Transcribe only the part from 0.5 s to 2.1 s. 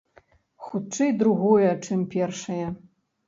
Хутчэй другое, чым